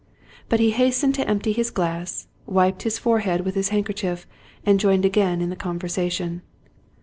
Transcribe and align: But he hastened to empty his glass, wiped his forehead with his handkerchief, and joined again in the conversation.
But 0.49 0.59
he 0.59 0.71
hastened 0.71 1.13
to 1.13 1.29
empty 1.29 1.51
his 1.51 1.69
glass, 1.69 2.25
wiped 2.47 2.81
his 2.81 2.97
forehead 2.97 3.41
with 3.41 3.53
his 3.53 3.69
handkerchief, 3.69 4.25
and 4.65 4.79
joined 4.79 5.05
again 5.05 5.41
in 5.41 5.51
the 5.51 5.55
conversation. 5.55 6.41